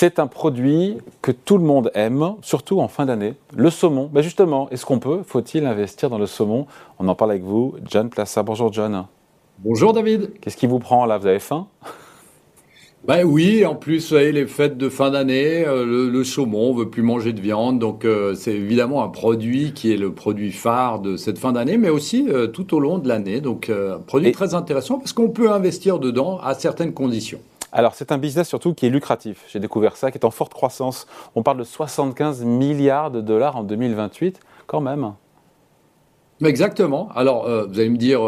C'est 0.00 0.20
un 0.20 0.28
produit 0.28 0.98
que 1.22 1.32
tout 1.32 1.58
le 1.58 1.64
monde 1.64 1.90
aime, 1.92 2.34
surtout 2.40 2.78
en 2.78 2.86
fin 2.86 3.04
d'année. 3.04 3.34
Le 3.56 3.68
saumon. 3.68 4.08
Ben 4.12 4.22
justement, 4.22 4.70
est-ce 4.70 4.86
qu'on 4.86 5.00
peut, 5.00 5.22
faut-il 5.24 5.66
investir 5.66 6.08
dans 6.08 6.18
le 6.18 6.26
saumon? 6.26 6.68
On 7.00 7.08
en 7.08 7.16
parle 7.16 7.32
avec 7.32 7.42
vous, 7.42 7.74
John 7.84 8.08
Plassa. 8.08 8.44
Bonjour 8.44 8.72
John. 8.72 9.06
Bonjour 9.58 9.92
David. 9.92 10.34
Qu'est-ce 10.40 10.56
qui 10.56 10.68
vous 10.68 10.78
prend 10.78 11.04
là? 11.04 11.18
Vous 11.18 11.26
avez 11.26 11.40
faim? 11.40 11.66
Ben 13.08 13.24
oui, 13.24 13.66
en 13.66 13.74
plus, 13.74 13.96
vous 13.96 14.16
savez, 14.16 14.30
les 14.30 14.46
fêtes 14.46 14.78
de 14.78 14.88
fin 14.88 15.10
d'année, 15.10 15.66
euh, 15.66 16.08
le, 16.08 16.22
saumon, 16.22 16.70
on 16.70 16.74
veut 16.74 16.90
plus 16.90 17.02
manger 17.02 17.32
de 17.32 17.40
viande, 17.40 17.80
donc 17.80 18.04
euh, 18.04 18.36
c'est 18.36 18.54
évidemment 18.54 19.02
un 19.02 19.08
produit 19.08 19.72
qui 19.72 19.92
est 19.92 19.96
le 19.96 20.12
produit 20.12 20.52
phare 20.52 21.00
de 21.00 21.16
cette 21.16 21.38
fin 21.38 21.50
d'année, 21.50 21.76
mais 21.76 21.90
aussi 21.90 22.28
euh, 22.28 22.46
tout 22.46 22.72
au 22.72 22.78
long 22.78 22.98
de 22.98 23.08
l'année. 23.08 23.40
Donc 23.40 23.68
un 23.68 23.98
produit 23.98 24.30
très 24.30 24.54
intéressant 24.54 24.98
parce 24.98 25.12
qu'on 25.12 25.30
peut 25.30 25.50
investir 25.50 25.98
dedans 25.98 26.38
à 26.38 26.54
certaines 26.54 26.94
conditions. 26.94 27.40
Alors 27.72 27.94
c'est 27.94 28.12
un 28.12 28.18
business 28.18 28.48
surtout 28.48 28.74
qui 28.74 28.86
est 28.86 28.90
lucratif. 28.90 29.44
J'ai 29.48 29.60
découvert 29.60 29.96
ça, 29.96 30.10
qui 30.10 30.18
est 30.18 30.24
en 30.24 30.30
forte 30.30 30.54
croissance. 30.54 31.06
On 31.34 31.42
parle 31.42 31.58
de 31.58 31.64
75 31.64 32.44
milliards 32.44 33.10
de 33.10 33.20
dollars 33.20 33.56
en 33.56 33.62
2028, 33.62 34.40
quand 34.66 34.80
même. 34.80 35.14
Exactement. 36.42 37.08
Alors 37.14 37.44
vous 37.44 37.78
allez 37.78 37.88
me 37.90 37.96
dire 37.96 38.20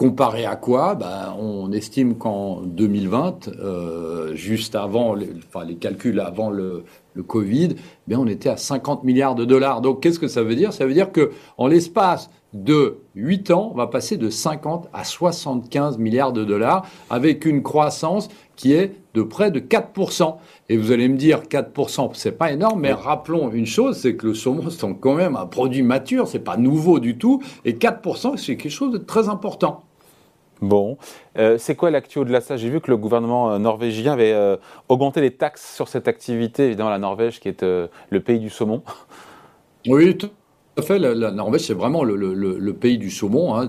Comparé 0.00 0.46
à 0.46 0.56
quoi? 0.56 0.94
Ben, 0.94 1.36
On 1.38 1.72
estime 1.72 2.16
qu'en 2.16 2.62
2020, 2.62 3.48
euh, 3.48 4.34
juste 4.34 4.74
avant, 4.74 5.12
les, 5.12 5.28
enfin, 5.46 5.66
les 5.66 5.74
calculs 5.74 6.18
avant 6.20 6.48
le, 6.48 6.84
Covid, 7.26 7.76
ben, 8.08 8.18
on 8.18 8.26
était 8.26 8.48
à 8.48 8.56
50 8.56 9.04
milliards 9.04 9.34
de 9.34 9.44
dollars. 9.44 9.82
Donc 9.82 10.02
qu'est-ce 10.02 10.18
que 10.18 10.26
ça 10.26 10.42
veut 10.42 10.54
dire? 10.54 10.72
Ça 10.72 10.86
veut 10.86 10.94
dire 10.94 11.08
qu'en 11.12 11.66
l'espace 11.66 12.30
de 12.52 12.98
8 13.14 13.50
ans, 13.52 13.70
on 13.72 13.76
va 13.76 13.86
passer 13.86 14.16
de 14.16 14.28
50 14.28 14.88
à 14.92 15.04
75 15.04 15.98
milliards 15.98 16.32
de 16.32 16.44
dollars 16.44 16.86
avec 17.08 17.44
une 17.44 17.62
croissance 17.62 18.28
qui 18.56 18.72
est 18.72 18.92
de 19.14 19.22
près 19.22 19.50
de 19.50 19.60
4%. 19.60 20.36
Et 20.68 20.76
vous 20.76 20.92
allez 20.92 21.08
me 21.08 21.16
dire 21.16 21.42
4%, 21.42 22.10
c'est 22.14 22.36
pas 22.36 22.52
énorme, 22.52 22.80
mais 22.80 22.92
rappelons 22.92 23.50
une 23.50 23.66
chose, 23.66 23.96
c'est 23.96 24.16
que 24.16 24.26
le 24.26 24.34
saumon, 24.34 24.68
c'est 24.70 24.86
quand 25.00 25.14
même 25.14 25.36
un 25.36 25.46
produit 25.46 25.82
mature, 25.82 26.28
c'est 26.28 26.40
pas 26.40 26.56
nouveau 26.56 26.98
du 26.98 27.18
tout, 27.18 27.42
et 27.64 27.74
4%, 27.74 28.36
c'est 28.36 28.56
quelque 28.56 28.70
chose 28.70 28.92
de 28.92 28.98
très 28.98 29.28
important. 29.28 29.84
Bon, 30.60 30.98
euh, 31.38 31.56
c'est 31.56 31.74
quoi 31.74 31.90
l'actu 31.90 32.18
au-delà 32.18 32.40
de 32.40 32.44
ça? 32.44 32.58
J'ai 32.58 32.68
vu 32.68 32.82
que 32.82 32.90
le 32.90 32.98
gouvernement 32.98 33.52
euh, 33.52 33.58
norvégien 33.58 34.12
avait 34.12 34.32
euh, 34.32 34.58
augmenté 34.90 35.22
les 35.22 35.30
taxes 35.30 35.74
sur 35.74 35.88
cette 35.88 36.06
activité, 36.06 36.66
évidemment 36.66 36.90
la 36.90 36.98
Norvège 36.98 37.40
qui 37.40 37.48
est 37.48 37.62
le 37.62 38.20
pays 38.20 38.38
du 38.38 38.50
saumon. 38.50 38.82
Oui, 39.86 40.18
tout 40.18 40.28
à 40.80 40.82
fait. 40.82 40.98
La, 40.98 41.30
Norvège, 41.30 41.62
c'est 41.62 41.74
vraiment 41.74 42.04
le, 42.04 42.72
pays 42.72 42.98
du 42.98 43.10
saumon, 43.10 43.54
hein. 43.54 43.66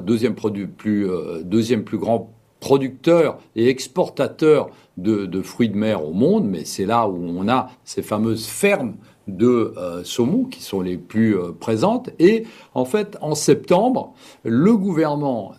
plus, 0.78 1.08
deuxième 1.44 1.84
plus 1.84 1.98
grand 1.98 2.31
producteur 2.62 3.40
et 3.56 3.68
exportateur 3.68 4.70
de, 4.98 5.42
fruits 5.42 5.70
de 5.70 5.76
mer 5.76 6.08
au 6.08 6.14
monde, 6.14 6.48
mais 6.48 6.64
c'est 6.64 6.86
là 6.86 7.09
où 7.09 7.18
on 7.18 7.50
a 7.50 7.70
ces 7.84 8.02
fameuses 8.02 8.45
fermes 8.45 8.95
de 9.28 9.73
euh, 9.78 10.03
saumon 10.03 10.45
qui 10.45 10.62
sont 10.62 10.81
les 10.81 10.98
plus 10.98 11.38
euh, 11.38 11.52
présentes. 11.52 12.09
Et 12.20 12.45
en 12.73 12.86
fait, 12.86 13.18
en 13.22 13.36
septembre, 13.36 14.14
le 14.44 14.75
gouvernement, 14.78 15.53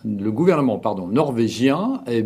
norvégien 1.07 2.01
eh 2.07 2.25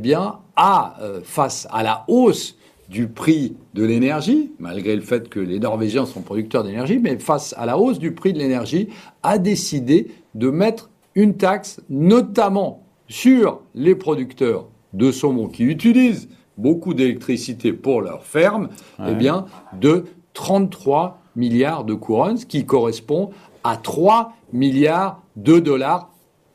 a, 0.56 0.95
euh, 1.02 1.22
face 1.23 1.67
à 1.72 1.84
la 1.84 2.06
hausse 2.08 2.58
du 2.89 3.07
prix 3.07 3.55
de 3.73 3.83
l'énergie, 3.83 4.52
malgré 4.59 4.95
le 4.95 5.02
fait 5.02 5.30
que 5.30 5.39
les 5.39 5.59
Norvégiens 5.59 6.05
sont 6.05 6.21
producteurs 6.21 6.63
d'énergie, 6.63 6.99
mais 6.99 7.19
face 7.19 7.53
à 7.57 7.66
la 7.66 7.77
hausse 7.77 7.99
du 7.99 8.13
prix 8.13 8.33
de 8.33 8.39
l'énergie, 8.39 8.89
a 9.23 9.38
décidé 9.38 10.11
de 10.35 10.49
mettre 10.49 10.89
une 11.16 11.35
taxe, 11.35 11.81
notamment 11.89 12.85
sur 13.07 13.61
les 13.75 13.95
producteurs 13.95 14.67
de 14.94 15.11
saumon 15.11 15.47
qui 15.47 15.63
utilisent 15.63 16.29
beaucoup 16.57 16.94
d'électricité 16.94 17.73
pour 17.73 18.02
leur 18.02 18.23
ferme, 18.23 18.69
eh 19.05 19.13
bien, 19.13 19.45
de 19.79 20.06
33 20.33 21.22
milliards 21.35 21.83
de 21.83 21.94
couronnes, 21.94 22.38
ce 22.38 22.45
qui 22.45 22.66
correspond 22.66 23.31
à 23.63 23.78
3 23.78 24.33
milliards 24.53 25.22
de 25.35 25.59
dollars 25.59 26.13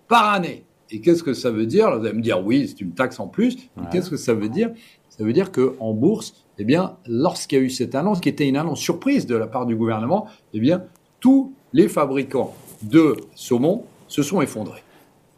par 0.08 0.32
année. 0.32 0.64
Et 0.90 1.00
qu'est-ce 1.00 1.22
que 1.22 1.34
ça 1.34 1.50
veut 1.50 1.66
dire? 1.66 1.98
Vous 1.98 2.04
allez 2.04 2.16
me 2.16 2.22
dire, 2.22 2.44
oui, 2.44 2.68
c'est 2.68 2.80
une 2.80 2.92
taxe 2.92 3.18
en 3.18 3.26
plus. 3.26 3.56
Qu'est-ce 3.90 4.10
que 4.10 4.16
ça 4.16 4.34
veut 4.34 4.48
dire? 4.48 4.70
Ça 5.18 5.24
veut 5.24 5.34
dire 5.34 5.52
qu'en 5.52 5.92
bourse, 5.92 6.32
eh 6.58 6.66
lorsqu'il 7.06 7.58
y 7.58 7.60
a 7.60 7.64
eu 7.64 7.68
cette 7.68 7.94
annonce, 7.94 8.20
qui 8.20 8.30
était 8.30 8.48
une 8.48 8.56
annonce 8.56 8.80
surprise 8.80 9.26
de 9.26 9.36
la 9.36 9.46
part 9.46 9.66
du 9.66 9.76
gouvernement, 9.76 10.26
eh 10.54 10.72
tous 11.20 11.52
les 11.74 11.86
fabricants 11.88 12.54
de 12.80 13.16
saumon 13.34 13.84
se 14.08 14.22
sont 14.22 14.40
effondrés. 14.40 14.82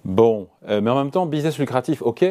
Bon, 0.04 0.46
euh, 0.68 0.80
mais 0.80 0.90
en 0.90 0.96
même 0.96 1.10
temps, 1.10 1.26
business 1.26 1.58
lucratif, 1.58 2.02
ok, 2.02 2.24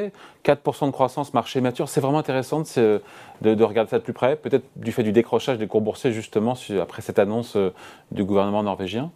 4% 0.46 0.86
de 0.86 0.92
croissance, 0.92 1.34
marché 1.34 1.60
mature, 1.60 1.90
c'est 1.90 2.00
vraiment 2.00 2.20
intéressant 2.20 2.62
de, 2.62 3.02
de, 3.42 3.64
regarder 3.64 3.90
ça 3.90 4.00
de 4.00 4.04
plus 4.04 4.14
près, 4.14 4.38
peut-être 4.38 4.66
du 4.78 4.94
fait 4.94 5.04
du 5.04 5.12
décrochage 5.12 5.58
des 5.58 5.68
cours 5.68 5.82
boursiers 5.82 6.14
justement 6.14 6.54
après 6.82 7.02
cette 7.02 7.20
annonce 7.20 7.58
euh, 7.58 7.74
du 8.12 8.24
gouvernement 8.24 8.64
norvégien 8.64 9.12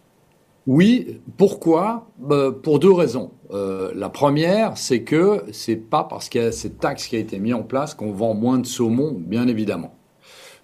Oui, 0.68 1.22
pourquoi? 1.38 2.08
Bah, 2.18 2.52
Pour 2.62 2.78
deux 2.78 2.92
raisons. 2.92 3.30
Euh, 3.52 3.90
la 3.94 4.10
première, 4.10 4.76
c'est 4.76 5.00
que 5.00 5.44
c'est 5.50 5.76
pas 5.76 6.04
parce 6.04 6.28
qu'il 6.28 6.42
y 6.42 6.44
a 6.44 6.52
cette 6.52 6.78
taxe 6.78 7.06
qui 7.06 7.16
a 7.16 7.18
été 7.18 7.38
mise 7.38 7.54
en 7.54 7.62
place 7.62 7.94
qu'on 7.94 8.12
vend 8.12 8.34
moins 8.34 8.58
de 8.58 8.66
saumon, 8.66 9.16
bien 9.18 9.48
évidemment. 9.48 9.94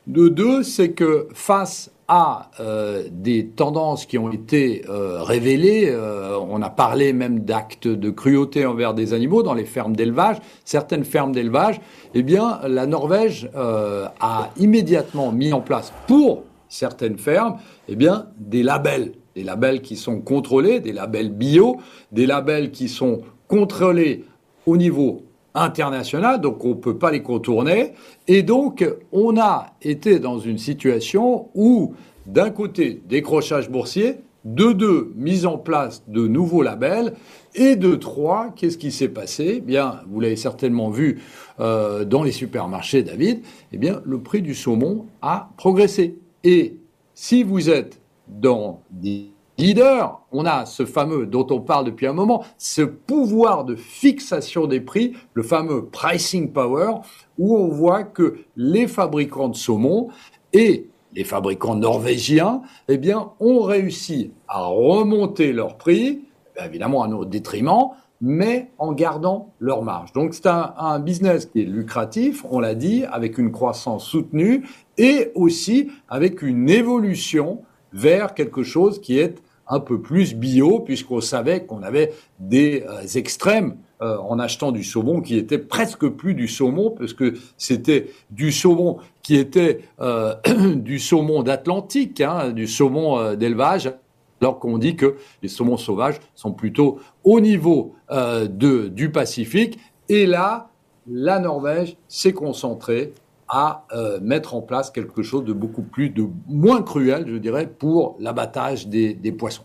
De 0.07 0.29
deux, 0.29 0.63
c'est 0.63 0.91
que 0.91 1.27
face 1.33 1.91
à 2.07 2.51
euh, 2.61 3.05
des 3.11 3.47
tendances 3.47 4.05
qui 4.05 4.19
ont 4.19 4.31
été 4.31 4.85
euh, 4.91 5.23
révélées. 5.23 5.97
On 6.51 6.61
a 6.61 6.69
parlé 6.69 7.15
même 7.15 7.41
d'actes 7.41 7.89
de 7.89 8.11
cruauté 8.11 8.67
envers 8.67 8.93
des 8.93 9.15
animaux 9.15 9.43
dans 9.43 9.55
les 9.55 9.65
fermes 9.65 9.97
d'élevage. 9.97 10.37
Certaines 10.67 11.05
fermes 11.05 11.33
d'élevage, 11.33 11.81
eh 12.13 12.23
bien, 12.23 12.61
la 12.69 12.85
Norvège 12.85 13.49
a 13.55 14.51
immédiatement 14.59 15.33
mis 15.33 15.55
en 15.55 15.63
place 15.63 15.95
pour 16.07 16.43
certaines 16.69 17.17
fermes, 17.17 17.57
eh 17.89 17.97
bien, 17.97 18.27
des 18.39 18.63
labels, 18.63 19.13
des 19.35 19.43
labels 19.43 19.81
qui 19.83 19.97
sont 19.97 20.21
contrôlés, 20.21 20.81
des 20.81 20.93
labels 20.93 21.31
bio, 21.31 21.77
des 22.13 22.27
labels 22.27 22.71
qui 22.71 22.89
sont 22.89 23.23
contrôlés 23.49 24.25
au 24.67 24.77
niveau 24.77 25.23
international, 25.55 26.41
donc 26.41 26.65
on 26.65 26.71
ne 26.71 26.75
peut 26.75 26.99
pas 26.99 27.13
les 27.13 27.23
contourner. 27.23 27.93
Et 28.27 28.43
donc, 28.43 28.85
on 29.13 29.39
a 29.39 29.75
été 29.83 30.19
dans 30.19 30.39
une 30.39 30.59
situation 30.59 31.49
où, 31.55 31.95
d'un 32.27 32.51
côté, 32.51 33.03
décrochage 33.09 33.71
boursier, 33.71 34.17
de 34.45 34.73
deux, 34.73 35.13
mise 35.17 35.47
en 35.47 35.57
place 35.57 36.05
de 36.07 36.27
nouveaux 36.27 36.63
labels, 36.63 37.15
et 37.55 37.77
de 37.77 37.95
trois, 37.95 38.53
qu'est-ce 38.55 38.77
qui 38.77 38.93
s'est 38.93 39.09
passé? 39.09 39.55
Eh 39.59 39.61
Bien, 39.61 40.01
vous 40.09 40.21
l'avez 40.21 40.37
certainement 40.37 40.91
vu 40.91 41.23
euh, 41.61 42.05
dans 42.05 42.23
les 42.23 42.33
supermarchés, 42.33 43.03
David. 43.03 43.43
Eh 43.73 43.79
bien, 43.79 44.03
le 44.05 44.19
prix 44.19 44.43
du 44.43 44.55
saumon 44.55 45.07
a 45.23 45.51
progressé. 45.57 46.19
Et 46.43 46.77
si 47.15 47.43
vous 47.43 47.71
êtes 47.71 48.01
dans 48.29 48.83
des 48.91 49.35
leader, 49.59 50.21
on 50.33 50.47
a 50.47 50.67
ce 50.67 50.85
fameux 50.85 51.27
dont 51.27 51.47
on 51.51 51.61
parle 51.61 51.87
depuis 51.87 52.07
un 52.07 52.13
moment, 52.13 52.45
ce 52.59 52.83
pouvoir 52.83 53.65
de 53.65 53.77
fixation 53.77 54.67
des 54.67 54.81
prix, 54.81 55.15
le 55.35 55.43
fameux 55.43 55.87
pricing 55.87 56.53
power, 56.53 56.95
où 57.39 57.57
on 57.57 57.69
voit 57.69 58.05
que 58.05 58.39
les 58.57 58.87
fabricants 58.87 59.49
de 59.49 59.57
saumon 59.57 60.09
et 60.53 60.89
les 61.15 61.25
fabricants 61.25 61.77
norvégiens, 61.77 62.63
eh 62.89 62.99
bien, 62.99 63.31
ont 63.39 63.61
réussi 63.61 64.33
à 64.49 64.65
remonter 64.65 65.53
leurs 65.53 65.77
prix, 65.77 66.25
évidemment 66.63 67.05
à 67.05 67.09
notre 67.09 67.31
détriment, 67.31 67.91
mais 68.21 68.71
en 68.79 68.93
gardant 68.93 69.53
leur 69.61 69.83
marge. 69.83 70.13
Donc 70.13 70.35
c'est 70.35 70.47
un, 70.47 70.99
business 70.99 71.47
qui 71.47 71.61
est 71.61 71.65
lucratif, 71.65 72.45
on 72.51 72.59
l'a 72.59 72.75
dit, 72.75 73.05
avec 73.05 73.39
une 73.39 73.53
croissance 73.53 74.05
soutenue 74.05 74.67
et 74.99 75.31
aussi 75.35 75.91
avec 76.09 76.43
une 76.43 76.69
évolution 76.69 77.63
vers 77.95 78.35
quelque 78.35 78.63
chose 78.63 79.01
qui 79.01 79.19
est 79.19 79.37
un 79.67 79.81
peu 79.81 80.01
plus 80.01 80.35
bio, 80.35 80.81
puisqu'on 80.81 81.21
savait 81.21 81.65
qu'on 81.65 81.83
avait 81.83 82.13
des 82.39 82.85
euh, 82.87 83.07
extrêmes 83.15 83.77
euh, 84.03 84.19
en 84.19 84.39
achetant 84.39 84.73
du 84.73 84.85
saumon 84.85 85.23
qui 85.23 85.39
était 85.39 85.59
presque 85.59 86.07
plus 86.09 86.35
du 86.35 86.49
saumon, 86.49 86.91
parce 86.91 87.15
que 87.15 87.35
c'était 87.57 88.11
du 88.31 88.53
saumon 88.53 88.99
qui 89.23 89.37
était 89.37 89.81
euh, 90.01 90.35
du 90.75 90.99
saumon 90.99 91.43
d'Atlantique, 91.43 92.21
hein, 92.21 92.51
du 92.51 92.67
saumon 92.67 93.35
d'élevage, 93.37 93.91
alors 94.43 94.59
qu'on 94.59 94.77
dit 94.77 94.97
que 94.97 95.15
les 95.43 95.49
saumons 95.49 95.79
sauvages 95.79 96.21
sont 96.35 96.53
plutôt 96.53 96.99
au 97.23 97.41
niveau 97.41 97.95
de, 98.11 98.89
du 98.89 99.11
Pacifique. 99.11 99.79
Et 100.11 100.27
là, 100.27 100.69
la 101.07 101.39
Norvège 101.39 101.97
s'est 102.09 102.35
concentrée 102.35 103.15
à 103.49 103.87
euh, 103.93 104.19
mettre 104.21 104.55
en 104.55 104.63
place 104.63 104.91
quelque 104.91 105.23
chose 105.23 105.45
de 105.45 105.53
beaucoup 105.53 105.83
plus, 105.83 106.11
de 106.11 106.27
moins 106.47 106.83
cruel, 106.83 107.27
je 107.29 107.37
dirais, 107.37 107.67
pour 107.67 108.17
l'abattage 108.19 108.89
des, 108.89 109.33
poissons. 109.33 109.65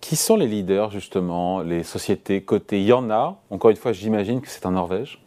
Qui 0.00 0.16
sont 0.16 0.36
les 0.36 0.46
leaders, 0.46 0.90
justement, 0.90 1.60
les 1.60 1.82
sociétés 1.82 2.42
cotées? 2.42 2.80
Il 2.80 2.86
y 2.86 2.92
en 2.92 3.10
a, 3.10 3.40
encore 3.50 3.70
une 3.70 3.76
fois, 3.76 3.92
j'imagine 3.92 4.40
que 4.40 4.48
c'est 4.48 4.64
en 4.64 4.72
Norvège 4.72 5.20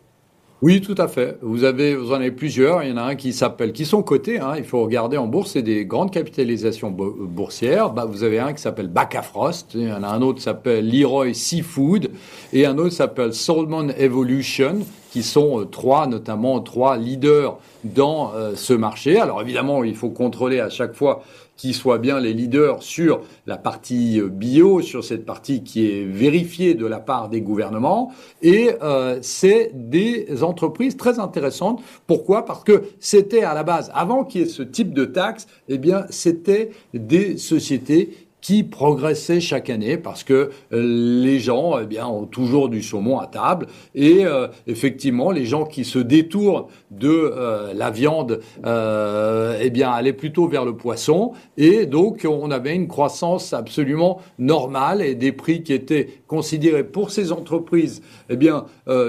Oui, 0.62 0.80
tout 0.80 0.94
à 1.00 1.08
fait. 1.08 1.40
Vous 1.42 1.64
avez, 1.64 1.96
vous 1.96 2.12
en 2.12 2.18
avez 2.18 2.30
plusieurs. 2.30 2.84
Il 2.84 2.92
y 2.92 2.94
en 2.94 2.98
a 2.98 3.02
un 3.02 3.16
qui 3.16 3.34
s'appelle, 3.34 3.74
qui 3.74 3.84
sont 3.84 4.04
cotés. 4.04 4.40
Hein, 4.40 4.54
il 4.58 4.64
faut 4.64 4.84
regarder 4.84 5.18
en 5.18 5.26
bourse, 5.26 5.54
c'est 5.54 5.64
des 5.64 5.86
grandes 5.86 6.12
capitalisations 6.12 6.92
boursières. 6.92 7.90
Bah, 7.90 8.06
vous 8.06 8.22
avez 8.24 8.38
un 8.38 8.54
qui 8.54 8.62
s'appelle 8.62 8.88
Bacafrost. 8.88 9.72
Il 9.74 9.88
y 9.88 9.92
en 9.92 10.04
a 10.04 10.08
un 10.08 10.22
autre 10.22 10.38
qui 10.38 10.44
s'appelle 10.44 10.88
Leroy 10.88 11.34
Seafood 11.34 12.12
et 12.54 12.68
un 12.68 12.78
autre 12.78 12.90
qui 12.90 12.96
s'appelle 12.96 13.34
Salmon 13.34 13.90
Evolution, 13.98 14.86
qui 15.12 15.24
sont 15.24 15.62
euh, 15.62 15.66
trois, 15.66 16.06
notamment 16.06 16.60
trois 16.60 16.96
leaders 16.96 17.58
dans 17.84 18.32
euh, 18.36 18.52
ce 18.54 18.74
marché. 18.74 19.20
Alors 19.20 19.42
évidemment, 19.42 19.84
il 19.84 19.96
faut 19.96 20.12
contrôler 20.12 20.60
à 20.60 20.70
chaque 20.70 20.94
fois 20.94 21.24
qui 21.62 21.74
soient 21.76 22.00
bien 22.00 22.20
les 22.20 22.34
leaders 22.34 22.82
sur 22.82 23.22
la 23.46 23.56
partie 23.56 24.20
euh, 24.20 24.30
bio, 24.30 24.82
sur 24.82 25.04
cette 25.04 25.28
partie 25.28 25.64
qui 25.64 25.86
est 25.86 26.04
vérifiée 26.06 26.74
de 26.74 26.88
la 26.88 27.00
part 27.00 27.30
des 27.30 27.42
gouvernements. 27.42 28.12
Et 28.42 28.72
euh, 28.82 29.20
c'est 29.22 29.70
des 29.76 30.42
entreprises 30.42 30.98
très 30.98 31.20
intéressantes. 31.20 31.84
Pourquoi? 32.08 32.46
Parce 32.46 32.64
que 32.64 32.86
c'était 33.00 33.44
à 33.44 33.54
la 33.54 33.62
base, 33.62 33.92
avant 33.94 34.24
qu'il 34.24 34.42
y 34.42 34.44
ait 34.46 34.48
ce 34.48 34.64
type 34.64 34.92
de 34.92 35.06
taxe, 35.06 35.46
eh 35.70 35.78
bien, 35.78 36.08
c'était 36.10 36.72
des 36.96 37.38
sociétés 37.38 38.10
qui 38.42 38.64
progressait 38.64 39.40
chaque 39.40 39.70
année 39.70 39.98
parce 39.98 40.24
que 40.24 40.50
euh, 40.74 41.22
les 41.24 41.40
gens 41.40 41.80
eh 41.80 41.86
bien, 41.86 42.08
ont 42.08 42.26
toujours 42.26 42.70
du 42.70 42.82
saumon 42.82 43.20
à 43.20 43.28
table 43.28 43.68
et 43.94 44.26
euh, 44.26 44.48
effectivement 44.68 45.32
les 45.32 45.46
gens 45.46 45.66
qui 45.66 45.86
se 45.86 46.00
détournent 46.00 46.66
de 46.90 47.10
euh, 47.10 47.74
la 47.74 47.92
viande 47.92 48.40
eh 48.64 49.70
bien 49.70 49.92
allaient 49.92 50.14
plutôt 50.14 50.48
vers 50.48 50.66
le 50.66 50.76
poisson 50.76 51.34
et 51.58 51.86
donc 51.86 52.26
on 52.30 52.50
avait 52.52 52.76
une 52.76 52.88
croissance 52.88 53.54
absolument 53.54 54.20
normale 54.40 55.02
et 55.02 55.14
des 55.14 55.32
prix 55.32 55.62
qui 55.62 55.74
étaient 55.74 56.08
considérés 56.28 56.84
pour 56.84 57.12
ces 57.12 57.32
entreprises 57.32 58.02
eh 58.30 58.38
bien 58.38 58.66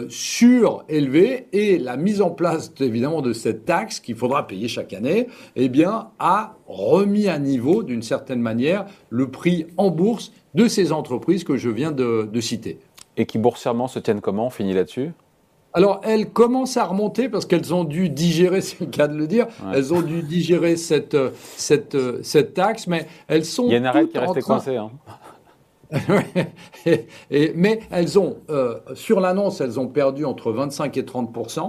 surélevés 0.08 1.46
et 1.52 1.78
la 1.78 1.96
mise 1.96 2.20
en 2.20 2.30
place 2.30 2.72
évidemment 2.80 3.22
de 3.22 3.32
cette 3.32 3.64
taxe 3.64 4.00
qu'il 4.00 4.16
faudra 4.16 4.46
payer 4.46 4.68
chaque 4.68 4.92
année 4.92 5.28
eh 5.56 5.68
bien 5.68 6.08
a 6.18 6.56
remis 6.72 7.28
à 7.28 7.38
niveau 7.38 7.82
d'une 7.82 8.02
certaine 8.02 8.40
manière 8.40 8.86
le 9.10 9.30
prix 9.30 9.66
en 9.76 9.90
bourse 9.90 10.32
de 10.54 10.68
ces 10.68 10.92
entreprises 10.92 11.44
que 11.44 11.56
je 11.56 11.70
viens 11.70 11.92
de, 11.92 12.40
citer. 12.40 12.78
Et 13.16 13.26
qui 13.26 13.38
boursièrement 13.38 13.88
se 13.88 13.98
tiennent 13.98 14.20
comment? 14.20 14.46
On 14.46 14.50
finit 14.50 14.72
là-dessus? 14.72 15.12
Alors, 15.74 16.00
elles 16.04 16.30
commencent 16.30 16.76
à 16.76 16.84
remonter 16.84 17.28
parce 17.28 17.46
qu'elles 17.46 17.72
ont 17.72 17.84
dû 17.84 18.10
digérer, 18.10 18.60
c'est 18.62 18.80
le 18.80 18.86
cas 18.86 19.08
de 19.08 19.16
le 19.16 19.26
dire, 19.26 19.46
elles 19.72 19.94
ont 19.94 20.02
dû 20.02 20.22
digérer 20.22 20.76
cette, 20.76 21.16
cette, 21.56 21.96
cette 22.22 22.54
taxe, 22.54 22.86
mais 22.86 23.06
elles 23.28 23.44
sont. 23.44 23.66
Il 23.66 23.72
y 23.72 23.74
a 23.74 23.78
une 23.78 23.86
arrêt 23.86 24.06
qui 24.06 24.16
est 24.16 24.20
resté 24.20 24.40
coincée. 24.40 24.76
Hein. 24.76 24.90
mais 27.54 27.80
elles 27.90 28.18
ont, 28.18 28.36
euh, 28.50 28.78
sur 28.94 29.20
l'annonce, 29.20 29.60
elles 29.60 29.78
ont 29.78 29.88
perdu 29.88 30.24
entre 30.24 30.52
25 30.52 30.96
et 30.96 31.04
30 31.04 31.50
ce 31.50 31.60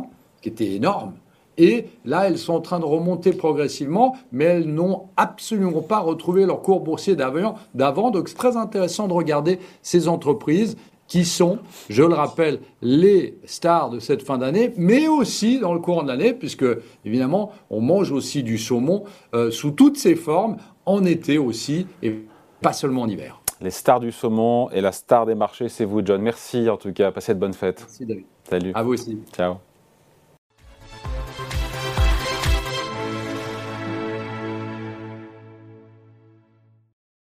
qui 0.42 0.50
était 0.50 0.72
énorme. 0.72 1.14
Et 1.58 1.86
là, 2.06 2.28
elles 2.28 2.38
sont 2.38 2.54
en 2.54 2.62
train 2.62 2.80
de 2.80 2.86
remonter 2.86 3.32
progressivement, 3.32 4.16
mais 4.32 4.46
elles 4.46 4.74
n'ont 4.74 5.10
absolument 5.18 5.82
pas 5.82 6.00
retrouvé 6.00 6.46
leur 6.46 6.62
cours 6.62 6.82
boursier 6.82 7.16
d'avant. 7.16 8.12
Donc 8.12 8.30
c'est 8.30 8.36
très 8.36 8.58
intéressant 8.58 9.08
de 9.08 9.14
regarder 9.14 9.60
ces 9.82 10.08
entreprises 10.08 10.76
qui 11.08 11.26
sont, 11.26 11.60
je 11.90 12.02
le 12.02 12.14
rappelle, 12.14 12.60
les 12.82 13.38
stars 13.44 13.90
de 13.90 14.00
cette 14.00 14.24
fin 14.24 14.38
d'année, 14.38 14.74
mais 14.78 15.08
aussi 15.08 15.60
dans 15.60 15.74
le 15.74 15.80
courant 15.80 16.02
de 16.02 16.08
l'année, 16.08 16.34
puisque 16.34 16.66
évidemment, 17.06 17.52
on 17.70 17.82
mange 17.82 18.12
aussi 18.12 18.42
du 18.42 18.58
saumon 18.58 19.04
euh, 19.36 19.52
sous 19.52 19.72
toutes 19.72 19.98
ses 19.98 20.16
formes, 20.16 20.58
en 20.86 21.06
été 21.06 21.38
aussi, 21.38 21.88
et 22.02 22.26
pas 22.62 22.74
seulement 22.74 23.04
en 23.04 23.08
hiver. 23.08 23.42
Les 23.62 23.70
stars 23.70 24.00
du 24.00 24.12
saumon 24.12 24.70
et 24.72 24.82
la 24.82 24.92
star 24.92 25.26
des 25.26 25.36
marchés, 25.36 25.70
c'est 25.70 25.86
vous, 25.86 26.02
John. 26.04 26.22
Merci 26.22 26.70
en 26.70 26.78
tout 26.78 26.92
cas. 26.92 27.12
Passez 27.12 27.34
de 27.34 27.40
bonnes 27.40 27.54
fêtes. 27.54 27.80
Merci, 27.82 28.06
David. 28.06 28.26
Salut. 28.50 28.72
À 28.74 28.84
vous 28.84 28.94
aussi. 28.94 29.20
Ciao. 29.34 29.56